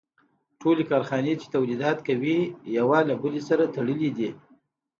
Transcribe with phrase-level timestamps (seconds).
[0.61, 2.37] ټولې کارخانې چې تولیدات کوي
[2.77, 4.29] یو له بل سره تړلي دي